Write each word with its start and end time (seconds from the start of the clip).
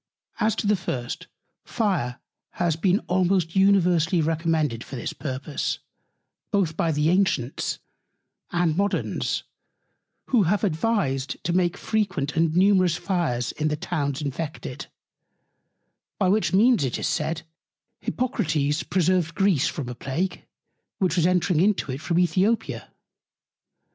As 0.39 0.55
to 0.55 0.65
the 0.65 0.75
first; 0.75 1.27
Fire 1.63 2.19
has 2.53 2.75
been 2.75 3.01
almost 3.05 3.55
universally 3.55 4.19
recommended 4.19 4.83
for 4.83 4.95
this 4.95 5.13
Purpose, 5.13 5.77
both 6.49 6.75
by 6.75 6.91
the 6.91 7.09
Ancients 7.11 7.77
and 8.51 8.75
Moderns; 8.75 9.43
who 10.29 10.41
have 10.49 10.63
advised 10.63 11.37
to 11.43 11.53
make 11.53 11.77
frequent 11.77 12.35
and 12.35 12.55
numerous 12.55 12.95
Fires 12.95 13.51
in 13.51 13.67
the 13.67 13.77
Towns 13.77 14.23
infected: 14.23 14.87
By 16.17 16.29
which 16.29 16.51
Means, 16.51 16.83
it 16.83 16.97
is 16.97 17.05
said, 17.07 17.43
Hippocrates 17.99 18.81
preserved 18.81 19.35
Greece 19.35 19.67
from 19.67 19.87
a 19.87 19.93
Plague, 19.93 20.47
which 20.97 21.15
was 21.15 21.27
entring 21.27 21.61
into 21.61 21.91
it 21.91 22.01
from 22.01 22.17
Æthiopia. 22.17 22.85